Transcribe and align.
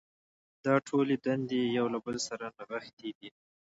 دا 0.65 0.75
ټولې 0.87 1.15
دندې 1.25 1.59
یو 1.77 1.85
له 1.93 1.99
بل 2.05 2.17
سره 2.27 2.45
نغښتې 2.57 3.09
دي. 3.19 3.29